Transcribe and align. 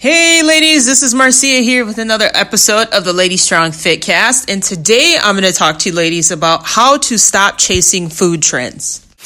Hey 0.00 0.44
ladies, 0.44 0.86
this 0.86 1.02
is 1.02 1.12
Marcia 1.12 1.60
here 1.60 1.84
with 1.84 1.98
another 1.98 2.30
episode 2.32 2.86
of 2.90 3.02
the 3.04 3.12
Lady 3.12 3.36
Strong 3.36 3.72
Fitcast. 3.72 4.48
And 4.48 4.62
today 4.62 5.16
I'm 5.20 5.34
going 5.34 5.42
to 5.42 5.52
talk 5.52 5.80
to 5.80 5.88
you 5.88 5.94
ladies 5.96 6.30
about 6.30 6.64
how 6.64 6.98
to 6.98 7.18
stop 7.18 7.58
chasing 7.58 8.08
food 8.08 8.40
trends. 8.40 9.07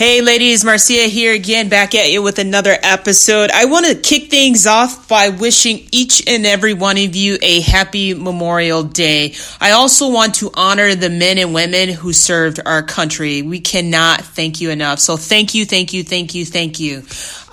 Hey 0.00 0.22
ladies, 0.22 0.64
Marcia 0.64 1.08
here 1.08 1.34
again, 1.34 1.68
back 1.68 1.94
at 1.94 2.10
you 2.10 2.22
with 2.22 2.38
another 2.38 2.74
episode. 2.82 3.50
I 3.50 3.66
want 3.66 3.84
to 3.84 3.94
kick 3.94 4.30
things 4.30 4.66
off 4.66 5.06
by 5.10 5.28
wishing 5.28 5.88
each 5.92 6.26
and 6.26 6.46
every 6.46 6.72
one 6.72 6.96
of 6.96 7.14
you 7.14 7.36
a 7.42 7.60
happy 7.60 8.14
Memorial 8.14 8.82
Day. 8.82 9.34
I 9.60 9.72
also 9.72 10.10
want 10.10 10.36
to 10.36 10.52
honor 10.54 10.94
the 10.94 11.10
men 11.10 11.36
and 11.36 11.52
women 11.52 11.90
who 11.90 12.14
served 12.14 12.60
our 12.64 12.82
country. 12.82 13.42
We 13.42 13.60
cannot 13.60 14.22
thank 14.22 14.62
you 14.62 14.70
enough. 14.70 15.00
So 15.00 15.18
thank 15.18 15.54
you, 15.54 15.66
thank 15.66 15.92
you, 15.92 16.02
thank 16.02 16.34
you, 16.34 16.46
thank 16.46 16.80
you. 16.80 17.02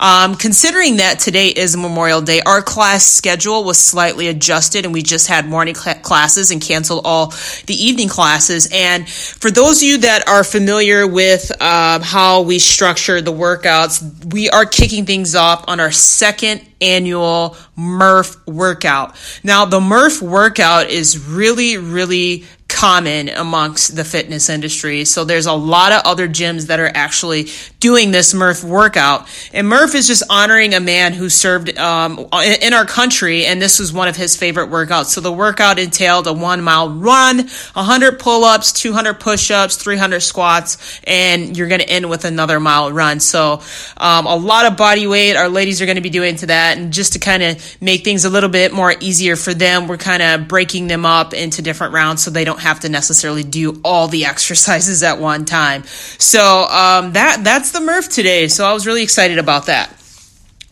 Um, 0.00 0.34
considering 0.34 0.96
that 0.96 1.18
today 1.18 1.48
is 1.48 1.76
Memorial 1.76 2.22
Day, 2.22 2.40
our 2.46 2.62
class 2.62 3.04
schedule 3.04 3.64
was 3.64 3.78
slightly 3.78 4.28
adjusted 4.28 4.86
and 4.86 4.94
we 4.94 5.02
just 5.02 5.26
had 5.26 5.46
morning 5.46 5.74
cl- 5.74 5.98
classes 5.98 6.50
and 6.50 6.62
canceled 6.62 7.02
all 7.04 7.34
the 7.66 7.74
evening 7.74 8.08
classes. 8.08 8.70
And 8.72 9.06
for 9.06 9.50
those 9.50 9.82
of 9.82 9.82
you 9.82 9.98
that 9.98 10.26
are 10.28 10.44
familiar 10.44 11.06
with 11.06 11.52
uh, 11.60 12.00
how 12.00 12.37
we 12.42 12.58
structure 12.58 13.20
the 13.20 13.32
workouts, 13.32 14.32
we 14.32 14.48
are 14.50 14.64
kicking 14.64 15.06
things 15.06 15.34
off 15.34 15.64
on 15.68 15.80
our 15.80 15.90
second 15.90 16.62
annual 16.80 17.56
Murph 17.76 18.36
workout. 18.46 19.16
Now, 19.42 19.64
the 19.64 19.80
Murph 19.80 20.22
workout 20.22 20.90
is 20.90 21.18
really, 21.18 21.76
really 21.76 22.44
common 22.68 23.30
amongst 23.30 23.96
the 23.96 24.04
fitness 24.04 24.50
industry. 24.50 25.04
So 25.06 25.24
there's 25.24 25.46
a 25.46 25.54
lot 25.54 25.90
of 25.90 26.02
other 26.04 26.28
gyms 26.28 26.66
that 26.66 26.78
are 26.78 26.90
actually 26.94 27.48
doing 27.80 28.10
this 28.10 28.34
Murph 28.34 28.62
workout. 28.62 29.26
And 29.54 29.66
Murph 29.66 29.94
is 29.94 30.06
just 30.06 30.22
honoring 30.28 30.74
a 30.74 30.80
man 30.80 31.14
who 31.14 31.30
served 31.30 31.76
um, 31.78 32.28
in 32.62 32.74
our 32.74 32.84
country, 32.84 33.46
and 33.46 33.60
this 33.60 33.78
was 33.78 33.92
one 33.92 34.06
of 34.06 34.16
his 34.16 34.36
favorite 34.36 34.68
workouts. 34.68 35.06
So 35.06 35.22
the 35.22 35.32
workout 35.32 35.78
entailed 35.78 36.26
a 36.26 36.32
one 36.32 36.62
mile 36.62 36.90
run, 36.90 37.38
100 37.38 38.18
pull 38.18 38.44
ups, 38.44 38.72
200 38.74 39.18
push 39.18 39.50
ups, 39.50 39.76
300 39.76 40.20
squats, 40.20 41.00
and 41.04 41.56
you're 41.56 41.68
going 41.68 41.80
to 41.80 41.88
end 41.88 42.08
with 42.10 42.26
another 42.26 42.60
mile 42.60 42.92
run. 42.92 43.18
So 43.18 43.62
um, 43.96 44.26
a 44.26 44.36
lot 44.36 44.66
of 44.66 44.76
body 44.76 45.06
weight 45.06 45.36
our 45.36 45.48
ladies 45.48 45.80
are 45.80 45.86
going 45.86 45.96
to 45.96 46.02
be 46.02 46.10
doing 46.10 46.36
to 46.36 46.46
that. 46.46 46.67
And 46.76 46.92
just 46.92 47.14
to 47.14 47.18
kind 47.18 47.42
of 47.42 47.76
make 47.80 48.04
things 48.04 48.24
a 48.24 48.30
little 48.30 48.50
bit 48.50 48.72
more 48.72 48.94
easier 49.00 49.36
for 49.36 49.54
them, 49.54 49.88
we're 49.88 49.96
kind 49.96 50.22
of 50.22 50.48
breaking 50.48 50.88
them 50.88 51.06
up 51.06 51.32
into 51.32 51.62
different 51.62 51.94
rounds 51.94 52.22
so 52.22 52.30
they 52.30 52.44
don't 52.44 52.60
have 52.60 52.80
to 52.80 52.88
necessarily 52.88 53.44
do 53.44 53.80
all 53.84 54.08
the 54.08 54.24
exercises 54.32 55.02
at 55.02 55.18
one 55.18 55.44
time. 55.44 55.84
So 55.84 56.66
um, 56.70 57.12
that 57.12 57.44
that's 57.44 57.72
the 57.72 57.80
Murph 57.80 58.08
today. 58.08 58.48
So 58.48 58.66
I 58.66 58.72
was 58.72 58.86
really 58.86 59.02
excited 59.02 59.38
about 59.38 59.66
that. 59.66 59.94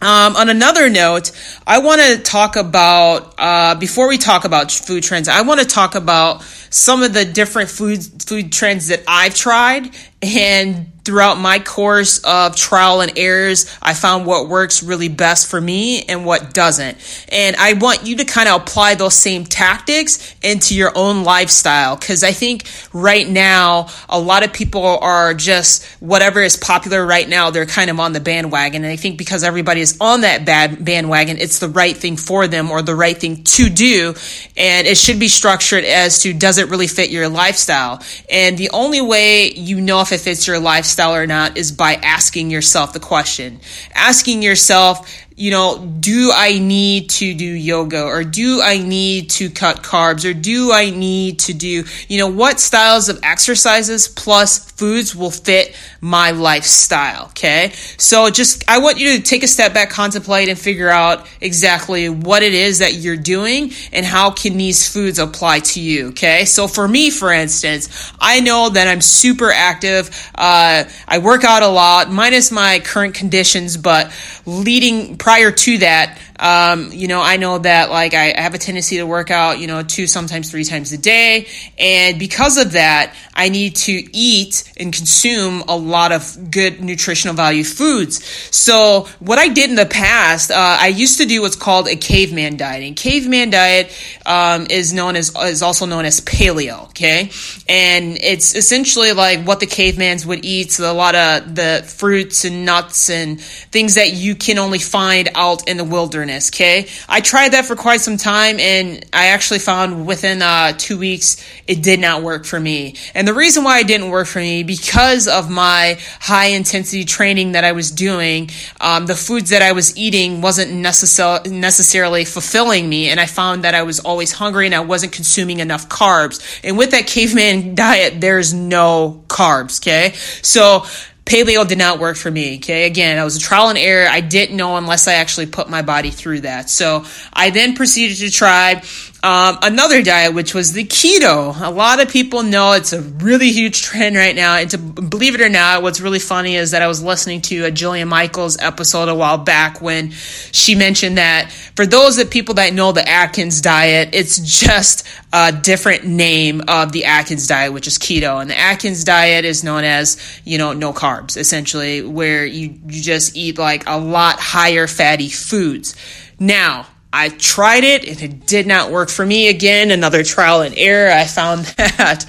Um, 0.02 0.36
on 0.36 0.50
another 0.50 0.90
note, 0.90 1.32
I 1.66 1.78
want 1.78 2.02
to 2.02 2.18
talk 2.18 2.56
about 2.56 3.34
uh, 3.38 3.76
before 3.76 4.08
we 4.08 4.18
talk 4.18 4.44
about 4.44 4.70
food 4.70 5.02
trends. 5.02 5.26
I 5.26 5.40
want 5.40 5.60
to 5.60 5.66
talk 5.66 5.94
about 5.94 6.42
some 6.42 7.02
of 7.02 7.14
the 7.14 7.24
different 7.24 7.70
food 7.70 8.02
food 8.22 8.52
trends 8.52 8.88
that 8.88 9.02
I've 9.08 9.34
tried 9.34 9.96
and 10.20 10.92
throughout 11.06 11.38
my 11.38 11.60
course 11.60 12.18
of 12.24 12.56
trial 12.56 13.00
and 13.00 13.16
errors, 13.16 13.72
I 13.80 13.94
found 13.94 14.26
what 14.26 14.48
works 14.48 14.82
really 14.82 15.08
best 15.08 15.48
for 15.48 15.60
me 15.60 16.02
and 16.02 16.26
what 16.26 16.52
doesn't. 16.52 16.98
And 17.30 17.54
I 17.54 17.74
want 17.74 18.04
you 18.04 18.16
to 18.16 18.24
kind 18.24 18.48
of 18.48 18.60
apply 18.60 18.96
those 18.96 19.14
same 19.14 19.44
tactics 19.44 20.34
into 20.42 20.74
your 20.74 20.90
own 20.96 21.22
lifestyle. 21.22 21.96
Cause 21.96 22.24
I 22.24 22.32
think 22.32 22.64
right 22.92 23.26
now, 23.26 23.88
a 24.08 24.18
lot 24.18 24.44
of 24.44 24.52
people 24.52 24.84
are 24.84 25.32
just 25.32 25.84
whatever 26.00 26.42
is 26.42 26.56
popular 26.56 27.06
right 27.06 27.28
now, 27.28 27.50
they're 27.50 27.66
kind 27.66 27.88
of 27.88 28.00
on 28.00 28.12
the 28.12 28.20
bandwagon. 28.20 28.82
And 28.82 28.92
I 28.92 28.96
think 28.96 29.16
because 29.16 29.44
everybody 29.44 29.80
is 29.80 29.96
on 30.00 30.22
that 30.22 30.44
bad 30.44 30.84
bandwagon, 30.84 31.38
it's 31.38 31.60
the 31.60 31.68
right 31.68 31.96
thing 31.96 32.16
for 32.16 32.48
them 32.48 32.72
or 32.72 32.82
the 32.82 32.96
right 32.96 33.16
thing 33.16 33.44
to 33.44 33.70
do. 33.70 34.14
And 34.56 34.88
it 34.88 34.98
should 34.98 35.20
be 35.20 35.28
structured 35.28 35.84
as 35.84 36.22
to 36.22 36.32
does 36.32 36.58
it 36.58 36.68
really 36.68 36.88
fit 36.88 37.10
your 37.10 37.28
lifestyle? 37.28 38.02
And 38.28 38.58
the 38.58 38.70
only 38.70 39.00
way 39.00 39.52
you 39.52 39.80
know 39.80 40.00
if 40.00 40.10
it 40.10 40.18
fits 40.18 40.48
your 40.48 40.58
lifestyle 40.58 40.95
lifestyle 40.96 41.14
or 41.14 41.26
not 41.26 41.58
is 41.58 41.72
by 41.72 41.94
asking 41.96 42.50
yourself 42.50 42.92
the 42.92 43.00
question. 43.00 43.60
Asking 43.94 44.42
yourself, 44.42 45.25
you 45.38 45.50
know, 45.50 45.78
do 46.00 46.32
I 46.34 46.58
need 46.58 47.10
to 47.10 47.34
do 47.34 47.44
yoga 47.44 48.02
or 48.02 48.24
do 48.24 48.62
I 48.62 48.78
need 48.78 49.28
to 49.32 49.50
cut 49.50 49.82
carbs 49.82 50.28
or 50.28 50.32
do 50.32 50.72
I 50.72 50.88
need 50.88 51.40
to 51.40 51.52
do, 51.52 51.84
you 52.08 52.18
know, 52.18 52.28
what 52.28 52.58
styles 52.58 53.10
of 53.10 53.20
exercises 53.22 54.08
plus 54.08 54.70
foods 54.72 55.14
will 55.14 55.30
fit 55.30 55.76
my 56.00 56.30
lifestyle? 56.30 57.26
Okay. 57.26 57.72
So 57.98 58.30
just, 58.30 58.64
I 58.66 58.78
want 58.78 58.98
you 58.98 59.18
to 59.18 59.22
take 59.22 59.42
a 59.42 59.46
step 59.46 59.74
back, 59.74 59.90
contemplate 59.90 60.48
and 60.48 60.58
figure 60.58 60.88
out 60.88 61.26
exactly 61.42 62.08
what 62.08 62.42
it 62.42 62.54
is 62.54 62.78
that 62.78 62.94
you're 62.94 63.18
doing 63.18 63.72
and 63.92 64.06
how 64.06 64.30
can 64.30 64.56
these 64.56 64.90
foods 64.90 65.18
apply 65.18 65.60
to 65.60 65.82
you? 65.82 66.08
Okay. 66.08 66.46
So 66.46 66.66
for 66.66 66.88
me, 66.88 67.10
for 67.10 67.30
instance, 67.30 68.10
I 68.18 68.40
know 68.40 68.70
that 68.70 68.88
I'm 68.88 69.02
super 69.02 69.50
active. 69.50 70.08
Uh, 70.34 70.84
I 71.06 71.18
work 71.18 71.44
out 71.44 71.62
a 71.62 71.68
lot 71.68 72.10
minus 72.10 72.50
my 72.50 72.80
current 72.82 73.14
conditions, 73.14 73.76
but 73.76 74.10
leading 74.46 75.18
prior 75.26 75.50
to 75.50 75.78
that, 75.78 76.20
um, 76.38 76.92
you 76.92 77.08
know, 77.08 77.20
I 77.20 77.36
know 77.36 77.58
that 77.58 77.90
like 77.90 78.14
I, 78.14 78.40
have 78.40 78.54
a 78.54 78.58
tendency 78.58 78.98
to 78.98 79.06
work 79.06 79.32
out, 79.32 79.58
you 79.58 79.66
know, 79.66 79.82
two, 79.82 80.06
sometimes 80.06 80.52
three 80.52 80.62
times 80.62 80.92
a 80.92 80.98
day. 80.98 81.48
And 81.78 82.16
because 82.16 82.58
of 82.58 82.72
that, 82.72 83.12
I 83.34 83.48
need 83.48 83.74
to 83.76 83.92
eat 83.92 84.72
and 84.76 84.92
consume 84.92 85.64
a 85.66 85.76
lot 85.76 86.12
of 86.12 86.52
good 86.52 86.80
nutritional 86.80 87.34
value 87.34 87.64
foods. 87.64 88.24
So 88.54 89.08
what 89.18 89.40
I 89.40 89.48
did 89.48 89.68
in 89.68 89.74
the 89.74 89.86
past, 89.86 90.52
uh, 90.52 90.78
I 90.80 90.88
used 90.88 91.18
to 91.18 91.26
do 91.26 91.42
what's 91.42 91.56
called 91.56 91.88
a 91.88 91.96
caveman 91.96 92.56
diet. 92.56 92.84
And 92.84 92.94
caveman 92.96 93.50
diet, 93.50 93.90
um, 94.26 94.68
is 94.70 94.92
known 94.92 95.16
as, 95.16 95.34
is 95.34 95.62
also 95.62 95.86
known 95.86 96.04
as 96.04 96.20
paleo. 96.20 96.84
Okay. 96.90 97.30
And 97.68 98.16
it's 98.22 98.54
essentially 98.54 99.12
like 99.12 99.44
what 99.44 99.58
the 99.58 99.66
cavemans 99.66 100.24
would 100.24 100.44
eat. 100.44 100.70
So 100.70 100.90
a 100.90 100.94
lot 100.94 101.16
of 101.16 101.54
the 101.56 101.82
fruits 101.84 102.44
and 102.44 102.64
nuts 102.64 103.10
and 103.10 103.40
things 103.40 103.94
that 103.94 104.12
you 104.12 104.36
can 104.36 104.58
only 104.58 104.78
find 104.78 105.15
out 105.34 105.68
in 105.68 105.76
the 105.76 105.84
wilderness 105.84 106.06
wilderness. 106.16 106.50
Okay, 106.50 106.86
I 107.08 107.20
tried 107.20 107.52
that 107.52 107.64
for 107.64 107.76
quite 107.76 108.00
some 108.00 108.16
time, 108.16 108.58
and 108.60 109.04
I 109.12 109.28
actually 109.28 109.58
found 109.58 110.06
within 110.06 110.42
uh, 110.42 110.72
two 110.76 110.98
weeks 110.98 111.42
it 111.66 111.82
did 111.82 112.00
not 112.00 112.22
work 112.22 112.44
for 112.44 112.60
me. 112.60 112.94
And 113.14 113.26
the 113.26 113.34
reason 113.34 113.64
why 113.64 113.80
it 113.80 113.86
didn't 113.86 114.10
work 114.10 114.26
for 114.26 114.38
me 114.38 114.62
because 114.62 115.26
of 115.26 115.50
my 115.50 115.98
high 116.20 116.48
intensity 116.48 117.04
training 117.04 117.52
that 117.52 117.64
I 117.64 117.72
was 117.72 117.90
doing, 117.90 118.50
um, 118.80 119.06
the 119.06 119.14
foods 119.14 119.50
that 119.50 119.62
I 119.62 119.72
was 119.72 119.96
eating 119.96 120.40
wasn't 120.40 120.70
necessar- 120.70 121.50
necessarily 121.50 122.24
fulfilling 122.24 122.88
me, 122.88 123.08
and 123.08 123.18
I 123.18 123.26
found 123.26 123.64
that 123.64 123.74
I 123.74 123.82
was 123.82 124.00
always 124.00 124.32
hungry 124.32 124.66
and 124.66 124.74
I 124.74 124.80
wasn't 124.80 125.12
consuming 125.12 125.60
enough 125.60 125.88
carbs. 125.88 126.60
And 126.62 126.78
with 126.78 126.90
that 126.92 127.06
caveman 127.06 127.74
diet, 127.86 128.20
there's 128.20 128.52
no 128.54 129.24
carbs. 129.28 129.80
Okay, 129.80 130.14
so 130.42 130.84
paleo 131.26 131.66
did 131.68 131.76
not 131.76 131.98
work 131.98 132.16
for 132.16 132.30
me. 132.30 132.56
Okay. 132.56 132.86
Again, 132.86 133.18
I 133.18 133.24
was 133.24 133.36
a 133.36 133.40
trial 133.40 133.68
and 133.68 133.76
error. 133.76 134.08
I 134.08 134.22
didn't 134.22 134.56
know 134.56 134.76
unless 134.76 135.06
I 135.06 135.14
actually 135.14 135.46
put 135.46 135.68
my 135.68 135.82
body 135.82 136.10
through 136.10 136.40
that. 136.42 136.70
So 136.70 137.04
I 137.32 137.50
then 137.50 137.74
proceeded 137.74 138.16
to 138.18 138.30
try 138.30 138.82
um, 139.26 139.58
another 139.60 140.04
diet, 140.04 140.34
which 140.34 140.54
was 140.54 140.72
the 140.72 140.84
keto. 140.84 141.60
A 141.60 141.68
lot 141.68 142.00
of 142.00 142.08
people 142.08 142.44
know 142.44 142.74
it's 142.74 142.92
a 142.92 143.02
really 143.02 143.50
huge 143.50 143.82
trend 143.82 144.14
right 144.14 144.36
now. 144.36 144.56
And 144.56 144.70
to 144.70 144.78
believe 144.78 145.34
it 145.34 145.40
or 145.40 145.48
not, 145.48 145.82
what's 145.82 146.00
really 146.00 146.20
funny 146.20 146.54
is 146.54 146.70
that 146.70 146.80
I 146.80 146.86
was 146.86 147.02
listening 147.02 147.40
to 147.42 147.64
a 147.64 147.72
Jillian 147.72 148.06
Michaels 148.06 148.56
episode 148.60 149.08
a 149.08 149.16
while 149.16 149.36
back 149.36 149.82
when 149.82 150.12
she 150.12 150.76
mentioned 150.76 151.18
that 151.18 151.50
for 151.74 151.84
those 151.84 152.18
of 152.18 152.30
people 152.30 152.54
that 152.54 152.72
know 152.72 152.92
the 152.92 153.06
Atkins 153.08 153.60
diet, 153.60 154.10
it's 154.12 154.38
just 154.38 155.04
a 155.32 155.50
different 155.50 156.04
name 156.04 156.62
of 156.68 156.92
the 156.92 157.06
Atkins 157.06 157.48
diet, 157.48 157.72
which 157.72 157.88
is 157.88 157.98
keto. 157.98 158.40
And 158.40 158.48
the 158.48 158.56
Atkins 158.56 159.02
diet 159.02 159.44
is 159.44 159.64
known 159.64 159.82
as, 159.82 160.40
you 160.44 160.56
know, 160.56 160.72
no 160.72 160.92
carbs, 160.92 161.36
essentially, 161.36 162.00
where 162.00 162.46
you, 162.46 162.78
you 162.86 163.02
just 163.02 163.36
eat 163.36 163.58
like 163.58 163.88
a 163.88 163.98
lot 163.98 164.38
higher 164.38 164.86
fatty 164.86 165.30
foods. 165.30 165.96
Now, 166.38 166.86
I 167.18 167.30
tried 167.30 167.82
it 167.82 168.06
and 168.06 168.22
it 168.22 168.46
did 168.46 168.66
not 168.66 168.90
work 168.90 169.08
for 169.08 169.24
me 169.24 169.48
again. 169.48 169.90
Another 169.90 170.22
trial 170.22 170.60
and 170.60 170.74
error. 170.76 171.10
I 171.10 171.24
found 171.24 171.64
that 171.78 172.26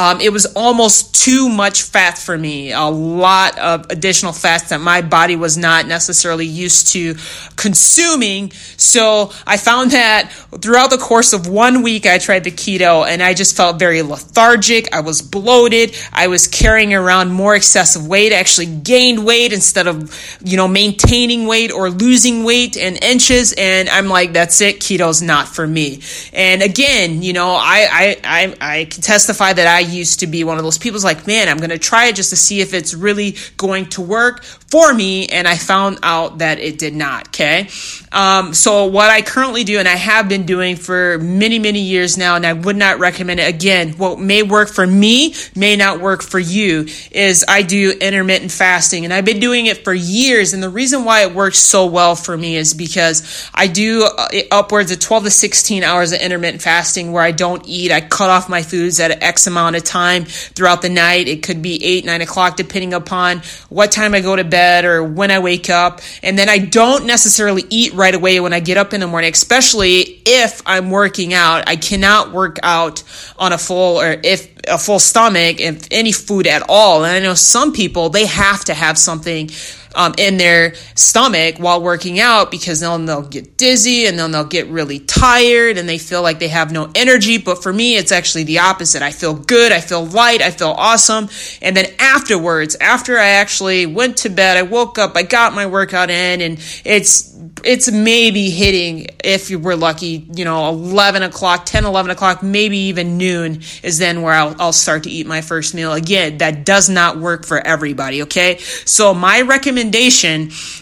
Um, 0.00 0.18
it 0.22 0.32
was 0.32 0.46
almost 0.56 1.14
too 1.14 1.50
much 1.50 1.82
fat 1.82 2.16
for 2.16 2.38
me, 2.38 2.72
a 2.72 2.84
lot 2.84 3.58
of 3.58 3.90
additional 3.90 4.32
fats 4.32 4.70
that 4.70 4.80
my 4.80 5.02
body 5.02 5.36
was 5.36 5.58
not 5.58 5.86
necessarily 5.86 6.46
used 6.46 6.92
to 6.92 7.16
consuming. 7.56 8.50
So 8.78 9.30
I 9.46 9.58
found 9.58 9.90
that 9.90 10.32
throughout 10.62 10.88
the 10.88 10.96
course 10.96 11.34
of 11.34 11.48
one 11.48 11.82
week, 11.82 12.06
I 12.06 12.16
tried 12.16 12.44
the 12.44 12.50
keto 12.50 13.06
and 13.06 13.22
I 13.22 13.34
just 13.34 13.54
felt 13.54 13.78
very 13.78 14.00
lethargic. 14.00 14.94
I 14.94 15.00
was 15.00 15.20
bloated. 15.20 15.94
I 16.14 16.28
was 16.28 16.48
carrying 16.48 16.94
around 16.94 17.30
more 17.30 17.54
excessive 17.54 18.06
weight. 18.06 18.32
I 18.32 18.36
actually 18.36 18.74
gained 18.74 19.26
weight 19.26 19.52
instead 19.52 19.86
of, 19.86 20.38
you 20.42 20.56
know, 20.56 20.66
maintaining 20.66 21.46
weight 21.46 21.72
or 21.72 21.90
losing 21.90 22.44
weight 22.44 22.74
in 22.74 22.96
inches. 22.96 23.52
And 23.52 23.90
I'm 23.90 24.08
like, 24.08 24.29
that's 24.32 24.60
it. 24.60 24.80
Keto's 24.80 25.22
not 25.22 25.48
for 25.48 25.66
me. 25.66 26.02
And 26.32 26.62
again, 26.62 27.22
you 27.22 27.32
know, 27.32 27.50
I, 27.50 27.88
I, 27.90 28.16
I, 28.24 28.56
I 28.60 28.84
can 28.84 29.02
testify 29.02 29.52
that 29.52 29.66
I 29.66 29.80
used 29.80 30.20
to 30.20 30.26
be 30.26 30.44
one 30.44 30.58
of 30.58 30.64
those 30.64 30.78
people 30.78 31.00
like, 31.02 31.26
man, 31.26 31.48
I'm 31.48 31.58
going 31.58 31.70
to 31.70 31.78
try 31.78 32.06
it 32.06 32.16
just 32.16 32.30
to 32.30 32.36
see 32.36 32.60
if 32.60 32.74
it's 32.74 32.94
really 32.94 33.36
going 33.56 33.86
to 33.90 34.02
work 34.02 34.44
for 34.44 34.92
me. 34.92 35.26
And 35.26 35.46
I 35.48 35.56
found 35.56 35.98
out 36.02 36.38
that 36.38 36.58
it 36.58 36.78
did 36.78 36.94
not. 36.94 37.28
Okay. 37.28 37.68
Um, 38.12 38.54
so 38.54 38.86
what 38.86 39.10
I 39.10 39.22
currently 39.22 39.64
do, 39.64 39.78
and 39.78 39.86
I 39.88 39.96
have 39.96 40.28
been 40.28 40.44
doing 40.44 40.76
for 40.76 41.18
many, 41.18 41.58
many 41.58 41.80
years 41.80 42.18
now, 42.18 42.36
and 42.36 42.44
I 42.44 42.52
would 42.52 42.76
not 42.76 42.98
recommend 42.98 43.40
it 43.40 43.48
again. 43.48 43.92
What 43.92 44.18
may 44.18 44.42
work 44.42 44.68
for 44.68 44.86
me 44.86 45.34
may 45.54 45.76
not 45.76 46.00
work 46.00 46.22
for 46.22 46.38
you 46.38 46.86
is 47.10 47.44
I 47.48 47.62
do 47.62 47.92
intermittent 48.00 48.50
fasting 48.50 49.04
and 49.04 49.14
I've 49.14 49.24
been 49.24 49.40
doing 49.40 49.66
it 49.66 49.84
for 49.84 49.94
years. 49.94 50.52
And 50.52 50.62
the 50.62 50.70
reason 50.70 51.04
why 51.04 51.22
it 51.22 51.34
works 51.34 51.58
so 51.58 51.86
well 51.86 52.16
for 52.16 52.36
me 52.36 52.56
is 52.56 52.74
because 52.74 53.48
I 53.54 53.66
do 53.66 54.08
Uh, 54.20 54.28
upwards 54.50 54.90
of 54.90 55.00
12 55.00 55.24
to 55.24 55.30
16 55.30 55.82
hours 55.82 56.12
of 56.12 56.20
intermittent 56.20 56.60
fasting 56.60 57.10
where 57.10 57.22
I 57.22 57.30
don't 57.30 57.66
eat. 57.66 57.90
I 57.90 58.02
cut 58.02 58.28
off 58.28 58.50
my 58.50 58.60
foods 58.60 59.00
at 59.00 59.22
X 59.22 59.46
amount 59.46 59.76
of 59.76 59.84
time 59.84 60.26
throughout 60.26 60.82
the 60.82 60.90
night. 60.90 61.26
It 61.26 61.42
could 61.42 61.62
be 61.62 61.82
eight, 61.82 62.04
nine 62.04 62.20
o'clock, 62.20 62.56
depending 62.56 62.92
upon 62.92 63.38
what 63.70 63.90
time 63.90 64.12
I 64.12 64.20
go 64.20 64.36
to 64.36 64.44
bed 64.44 64.84
or 64.84 65.02
when 65.02 65.30
I 65.30 65.38
wake 65.38 65.70
up. 65.70 66.02
And 66.22 66.38
then 66.38 66.50
I 66.50 66.58
don't 66.58 67.06
necessarily 67.06 67.64
eat 67.70 67.94
right 67.94 68.14
away 68.14 68.40
when 68.40 68.52
I 68.52 68.60
get 68.60 68.76
up 68.76 68.92
in 68.92 69.00
the 69.00 69.06
morning, 69.06 69.32
especially 69.32 70.20
if 70.26 70.60
I'm 70.66 70.90
working 70.90 71.32
out. 71.32 71.66
I 71.66 71.76
cannot 71.76 72.30
work 72.30 72.58
out 72.62 73.02
on 73.38 73.54
a 73.54 73.58
full 73.58 74.00
or 74.00 74.20
if 74.22 74.54
a 74.68 74.76
full 74.76 74.98
stomach, 74.98 75.60
if 75.60 75.88
any 75.90 76.12
food 76.12 76.46
at 76.46 76.62
all. 76.68 77.06
And 77.06 77.14
I 77.14 77.20
know 77.20 77.32
some 77.32 77.72
people, 77.72 78.10
they 78.10 78.26
have 78.26 78.66
to 78.66 78.74
have 78.74 78.98
something 78.98 79.48
um, 79.94 80.14
in 80.18 80.36
their 80.36 80.74
stomach 80.94 81.56
while 81.58 81.82
working 81.82 82.20
out 82.20 82.50
because 82.50 82.80
then 82.80 83.06
they'll 83.06 83.22
get 83.22 83.56
dizzy 83.56 84.06
and 84.06 84.18
then 84.18 84.30
they'll 84.30 84.44
get 84.44 84.66
really 84.68 85.00
tired 85.00 85.78
and 85.78 85.88
they 85.88 85.98
feel 85.98 86.22
like 86.22 86.38
they 86.38 86.48
have 86.48 86.72
no 86.72 86.90
energy. 86.94 87.38
But 87.38 87.62
for 87.62 87.72
me, 87.72 87.96
it's 87.96 88.12
actually 88.12 88.44
the 88.44 88.60
opposite. 88.60 89.02
I 89.02 89.10
feel 89.10 89.34
good, 89.34 89.72
I 89.72 89.80
feel 89.80 90.04
light, 90.04 90.42
I 90.42 90.50
feel 90.50 90.70
awesome. 90.70 91.28
And 91.60 91.76
then 91.76 91.92
afterwards, 91.98 92.76
after 92.80 93.18
I 93.18 93.30
actually 93.30 93.86
went 93.86 94.18
to 94.18 94.28
bed, 94.28 94.56
I 94.56 94.62
woke 94.62 94.98
up, 94.98 95.16
I 95.16 95.22
got 95.22 95.54
my 95.54 95.66
workout 95.66 96.10
in, 96.10 96.40
and 96.40 96.58
it's 96.84 97.30
it's 97.64 97.90
maybe 97.90 98.50
hitting 98.50 99.06
if 99.22 99.50
you 99.50 99.58
were 99.58 99.76
lucky 99.76 100.26
you 100.34 100.44
know 100.44 100.68
11 100.68 101.22
o'clock 101.22 101.66
10 101.66 101.84
11 101.84 102.10
o'clock 102.10 102.42
maybe 102.42 102.76
even 102.76 103.18
noon 103.18 103.60
is 103.82 103.98
then 103.98 104.22
where 104.22 104.32
I'll, 104.32 104.56
I'll 104.58 104.72
start 104.72 105.04
to 105.04 105.10
eat 105.10 105.26
my 105.26 105.40
first 105.40 105.74
meal 105.74 105.92
again 105.92 106.38
that 106.38 106.64
does 106.64 106.88
not 106.88 107.18
work 107.18 107.44
for 107.44 107.58
everybody 107.58 108.22
okay 108.22 108.58
so 108.58 109.12
my 109.14 109.42
recommendation 109.42 109.79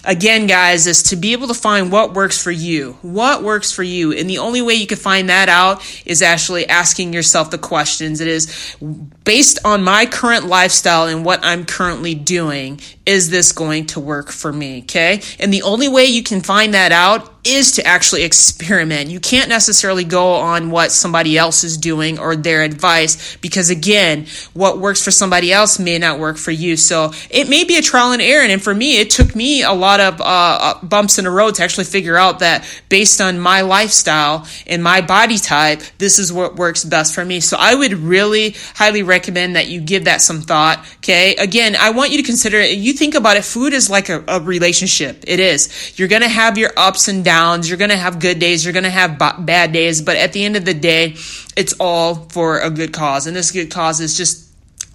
again 0.04 0.46
guys 0.46 0.86
is 0.86 1.02
to 1.04 1.16
be 1.16 1.32
able 1.32 1.48
to 1.48 1.54
find 1.54 1.92
what 1.92 2.14
works 2.14 2.42
for 2.42 2.50
you. 2.50 2.98
What 3.02 3.42
works 3.42 3.72
for 3.72 3.82
you. 3.82 4.12
And 4.12 4.28
the 4.28 4.38
only 4.38 4.62
way 4.62 4.74
you 4.74 4.86
can 4.86 4.98
find 4.98 5.28
that 5.28 5.48
out 5.48 5.82
is 6.04 6.22
actually 6.22 6.68
asking 6.68 7.12
yourself 7.12 7.50
the 7.50 7.58
questions. 7.58 8.20
It 8.20 8.28
is 8.28 8.76
based 9.24 9.58
on 9.64 9.82
my 9.84 10.06
current 10.06 10.46
lifestyle 10.46 11.06
and 11.06 11.22
what 11.22 11.44
i'm 11.44 11.66
currently 11.66 12.14
doing 12.14 12.80
is 13.04 13.30
this 13.30 13.52
going 13.52 13.86
to 13.86 14.00
work 14.00 14.30
for 14.30 14.52
me? 14.52 14.82
Okay? 14.82 15.22
And 15.38 15.52
the 15.52 15.62
only 15.62 15.88
way 15.88 16.04
you 16.04 16.22
can 16.22 16.42
find 16.42 16.74
that 16.74 16.92
out 16.92 17.37
is 17.44 17.72
to 17.72 17.86
actually 17.86 18.24
experiment. 18.24 19.10
You 19.10 19.20
can't 19.20 19.48
necessarily 19.48 20.04
go 20.04 20.34
on 20.34 20.70
what 20.70 20.92
somebody 20.92 21.38
else 21.38 21.64
is 21.64 21.76
doing 21.76 22.18
or 22.18 22.36
their 22.36 22.62
advice 22.62 23.36
because, 23.36 23.70
again, 23.70 24.26
what 24.52 24.78
works 24.78 25.02
for 25.02 25.10
somebody 25.10 25.52
else 25.52 25.78
may 25.78 25.98
not 25.98 26.18
work 26.18 26.36
for 26.36 26.50
you. 26.50 26.76
So 26.76 27.12
it 27.30 27.48
may 27.48 27.64
be 27.64 27.76
a 27.76 27.82
trial 27.82 28.12
and 28.12 28.20
error. 28.20 28.44
And 28.44 28.62
for 28.62 28.74
me, 28.74 28.98
it 28.98 29.10
took 29.10 29.34
me 29.34 29.62
a 29.62 29.72
lot 29.72 30.00
of 30.00 30.20
uh, 30.20 30.24
uh, 30.24 30.84
bumps 30.84 31.18
in 31.18 31.24
the 31.24 31.30
road 31.30 31.54
to 31.54 31.62
actually 31.62 31.84
figure 31.84 32.16
out 32.16 32.40
that 32.40 32.68
based 32.88 33.20
on 33.20 33.40
my 33.40 33.62
lifestyle 33.62 34.46
and 34.66 34.82
my 34.82 35.00
body 35.00 35.38
type, 35.38 35.80
this 35.98 36.18
is 36.18 36.32
what 36.32 36.56
works 36.56 36.84
best 36.84 37.14
for 37.14 37.24
me. 37.24 37.40
So 37.40 37.56
I 37.58 37.74
would 37.74 37.94
really 37.94 38.56
highly 38.74 39.02
recommend 39.02 39.56
that 39.56 39.68
you 39.68 39.80
give 39.80 40.04
that 40.04 40.20
some 40.20 40.42
thought. 40.42 40.84
Okay. 40.98 41.34
Again, 41.36 41.76
I 41.76 41.90
want 41.90 42.10
you 42.10 42.18
to 42.18 42.24
consider 42.24 42.58
it. 42.58 42.76
You 42.76 42.92
think 42.92 43.14
about 43.14 43.36
it, 43.36 43.44
food 43.44 43.72
is 43.72 43.88
like 43.88 44.10
a, 44.10 44.22
a 44.28 44.40
relationship. 44.40 45.24
It 45.26 45.40
is. 45.40 45.98
You're 45.98 46.08
going 46.08 46.22
to 46.22 46.28
have 46.28 46.58
your 46.58 46.72
ups 46.76 47.08
and 47.08 47.24
downs. 47.24 47.37
You're 47.68 47.78
going 47.78 47.90
to 47.90 47.96
have 47.96 48.18
good 48.18 48.38
days. 48.38 48.64
You're 48.64 48.72
going 48.72 48.84
to 48.84 48.90
have 48.90 49.18
b- 49.18 49.44
bad 49.44 49.72
days. 49.72 50.02
But 50.02 50.16
at 50.16 50.32
the 50.32 50.44
end 50.44 50.56
of 50.56 50.64
the 50.64 50.74
day, 50.74 51.16
it's 51.56 51.74
all 51.78 52.14
for 52.30 52.58
a 52.58 52.70
good 52.70 52.92
cause. 52.92 53.26
And 53.26 53.36
this 53.36 53.50
good 53.52 53.70
cause 53.70 54.00
is 54.00 54.16
just 54.16 54.47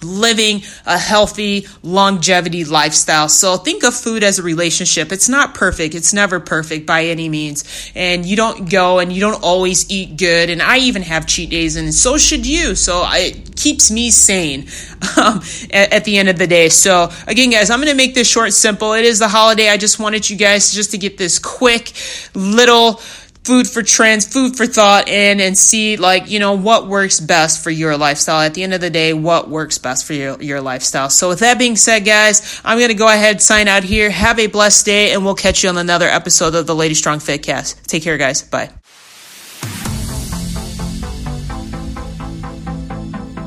living 0.04 0.62
a 0.86 0.98
healthy 0.98 1.68
longevity 1.82 2.66
lifestyle. 2.66 3.30
So 3.30 3.58
think 3.58 3.84
of 3.84 3.96
food 3.96 4.24
as 4.24 4.40
a 4.40 4.44
relationship. 4.44 5.12
It's 5.12 5.30
not 5.30 5.54
perfect. 5.54 5.96
It's 5.96 6.14
never 6.14 6.40
perfect 6.40 6.86
by 6.86 7.06
any 7.06 7.30
means. 7.30 7.92
And 7.96 8.26
you 8.26 8.36
don't 8.36 8.70
go 8.70 9.00
and 9.00 9.12
you 9.12 9.20
don't 9.20 9.42
always 9.44 9.90
eat 9.90 10.18
good. 10.18 10.50
And 10.50 10.62
I 10.62 10.80
even 10.80 11.02
have 11.04 11.26
cheat 11.26 11.50
days 11.50 11.76
and 11.76 11.94
so 11.94 12.18
should 12.18 12.46
you. 12.46 12.76
So 12.76 13.04
it 13.12 13.56
keeps 13.56 13.92
me 13.92 14.12
sane 14.12 14.62
um, 15.18 15.42
at, 15.72 15.94
at, 15.94 16.06
the 16.06 16.18
end 16.18 16.30
of 16.30 16.38
the 16.38 16.48
day. 16.48 16.70
So 16.70 17.10
again, 17.28 17.50
guys, 17.50 17.70
I'm 17.70 17.80
going 17.80 17.92
to 17.92 17.96
make 17.96 18.16
this 18.16 18.30
short 18.30 18.54
simple. 18.54 18.94
It 18.94 19.06
is 19.06 19.20
the 19.20 19.28
holiday. 19.28 19.70
I 19.70 19.78
just 19.78 20.00
wanted 20.00 20.30
you 20.30 20.36
guys 20.36 20.74
just 20.74 20.92
to 20.92 20.98
get 20.98 21.18
this 21.18 21.40
quick 21.40 21.94
little 22.34 23.00
food 23.44 23.68
for 23.68 23.84
trends, 23.84 24.26
food 24.26 24.56
for 24.56 24.66
thought 24.66 25.08
in 25.08 25.40
and 25.40 25.58
see 25.58 25.98
like, 25.98 26.30
you 26.30 26.40
know, 26.40 26.54
what 26.54 26.88
works 26.88 27.20
best 27.20 27.64
for 27.64 27.70
your 27.70 27.98
lifestyle. 27.98 28.42
At 28.42 28.54
the 28.54 28.64
end 28.64 28.74
of 28.74 28.82
the 28.82 28.90
day, 28.90 29.14
what 29.14 29.50
works 29.50 29.78
best 29.78 30.06
for 30.06 30.14
your, 30.14 30.42
your 30.42 30.62
lifestyle. 30.62 31.10
So 31.10 31.30
with 31.30 31.40
that 31.40 31.60
being 31.60 31.76
said, 31.76 32.06
guys, 32.06 32.62
I'm 32.64 32.78
going 32.78 32.90
to 32.90 32.96
go 32.96 33.08
ahead 33.08 33.42
sign 33.42 33.68
out 33.68 33.84
here. 33.84 34.10
Have 34.10 34.40
a 34.40 34.48
blessed 34.48 34.86
day 34.86 35.14
and 35.14 35.26
we'll 35.26 35.36
catch 35.36 35.64
you 35.64 35.70
on 35.70 35.78
another 35.78 36.08
episode 36.08 36.56
of 36.56 36.68
the 36.68 36.76
Lady 36.76 36.94
Strong 36.94 37.20
Fit 37.20 37.44
Cast. 37.44 37.88
Take 37.88 38.04
care, 38.04 38.18
guys. 38.18 38.42
Bye. 38.42 38.70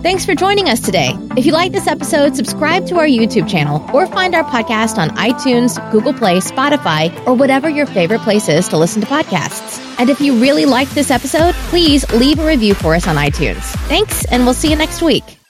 Thanks 0.02 0.24
for 0.24 0.36
joining 0.36 0.68
us 0.68 0.78
today. 0.78 1.18
If 1.36 1.46
you 1.46 1.52
like 1.52 1.72
this 1.72 1.88
episode, 1.88 2.36
subscribe 2.36 2.86
to 2.86 2.96
our 2.96 3.06
YouTube 3.06 3.48
channel 3.48 3.84
or 3.92 4.06
find 4.06 4.36
our 4.36 4.44
podcast 4.44 4.98
on 4.98 5.08
iTunes, 5.16 5.80
Google 5.90 6.14
Play, 6.14 6.38
Spotify, 6.38 7.26
or 7.26 7.34
whatever 7.34 7.68
your 7.68 7.86
favorite 7.86 8.20
place 8.20 8.48
is 8.48 8.68
to 8.68 8.76
listen 8.76 9.00
to 9.00 9.08
podcasts. 9.08 9.75
And 9.98 10.10
if 10.10 10.20
you 10.20 10.38
really 10.40 10.66
liked 10.66 10.94
this 10.94 11.10
episode, 11.10 11.54
please 11.70 12.10
leave 12.12 12.38
a 12.38 12.46
review 12.46 12.74
for 12.74 12.94
us 12.94 13.06
on 13.06 13.16
iTunes. 13.16 13.62
Thanks, 13.88 14.24
and 14.26 14.44
we'll 14.44 14.54
see 14.54 14.70
you 14.70 14.76
next 14.76 15.02
week. 15.02 15.45